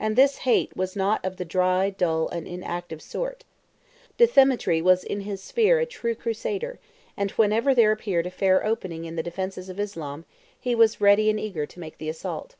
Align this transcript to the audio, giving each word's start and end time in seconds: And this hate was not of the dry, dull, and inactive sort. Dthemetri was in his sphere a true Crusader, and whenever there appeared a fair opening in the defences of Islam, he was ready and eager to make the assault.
And 0.00 0.16
this 0.16 0.38
hate 0.38 0.76
was 0.76 0.96
not 0.96 1.24
of 1.24 1.36
the 1.36 1.44
dry, 1.44 1.88
dull, 1.90 2.26
and 2.30 2.48
inactive 2.48 3.00
sort. 3.00 3.44
Dthemetri 4.18 4.82
was 4.82 5.04
in 5.04 5.20
his 5.20 5.40
sphere 5.40 5.78
a 5.78 5.86
true 5.86 6.16
Crusader, 6.16 6.80
and 7.16 7.30
whenever 7.38 7.72
there 7.72 7.92
appeared 7.92 8.26
a 8.26 8.30
fair 8.32 8.66
opening 8.66 9.04
in 9.04 9.14
the 9.14 9.22
defences 9.22 9.68
of 9.68 9.78
Islam, 9.78 10.24
he 10.58 10.74
was 10.74 11.00
ready 11.00 11.30
and 11.30 11.38
eager 11.38 11.64
to 11.64 11.78
make 11.78 11.98
the 11.98 12.08
assault. 12.08 12.56